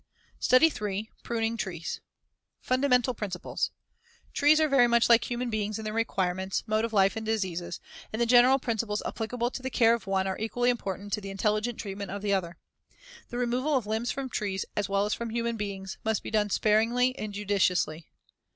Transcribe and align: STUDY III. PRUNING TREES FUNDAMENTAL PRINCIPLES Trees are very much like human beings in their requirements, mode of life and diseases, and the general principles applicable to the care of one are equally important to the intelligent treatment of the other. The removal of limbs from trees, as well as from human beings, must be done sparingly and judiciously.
STUDY 0.39 0.73
III. 0.81 1.11
PRUNING 1.21 1.57
TREES 1.57 1.99
FUNDAMENTAL 2.59 3.13
PRINCIPLES 3.13 3.69
Trees 4.33 4.59
are 4.59 4.67
very 4.67 4.87
much 4.87 5.07
like 5.09 5.29
human 5.29 5.51
beings 5.51 5.77
in 5.77 5.85
their 5.85 5.93
requirements, 5.93 6.63
mode 6.65 6.83
of 6.83 6.91
life 6.91 7.15
and 7.15 7.23
diseases, 7.23 7.79
and 8.11 8.19
the 8.19 8.25
general 8.25 8.57
principles 8.57 9.03
applicable 9.05 9.51
to 9.51 9.61
the 9.61 9.69
care 9.69 9.93
of 9.93 10.07
one 10.07 10.25
are 10.25 10.39
equally 10.39 10.71
important 10.71 11.13
to 11.13 11.21
the 11.21 11.29
intelligent 11.29 11.77
treatment 11.79 12.09
of 12.09 12.23
the 12.23 12.33
other. 12.33 12.57
The 13.29 13.37
removal 13.37 13.77
of 13.77 13.85
limbs 13.85 14.09
from 14.09 14.27
trees, 14.27 14.65
as 14.75 14.89
well 14.89 15.05
as 15.05 15.13
from 15.13 15.29
human 15.29 15.55
beings, 15.55 15.99
must 16.03 16.23
be 16.23 16.31
done 16.31 16.49
sparingly 16.49 17.15
and 17.15 17.31
judiciously. 17.31 18.07